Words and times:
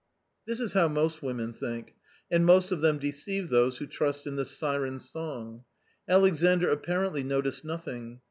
This 0.47 0.59
is 0.59 0.73
how 0.73 0.87
most 0.87 1.21
women 1.21 1.53
think, 1.53 1.93
and 2.31 2.43
most 2.43 2.71
of 2.71 2.81
them 2.81 2.97
deceive 2.97 3.49
those 3.49 3.77
who 3.77 3.85
trust 3.85 4.25
in 4.25 4.35
this 4.35 4.49
siren's 4.49 5.07
song. 5.07 5.63
Alexandr 6.09 6.71
apparently 6.71 7.21
noticed 7.21 7.63
nothing. 7.63 8.19